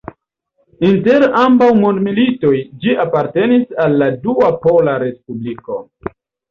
[0.87, 2.55] Inter ambaŭ mondmilitoj
[2.87, 5.83] ĝi apartenis al la Dua Pola Respubliko.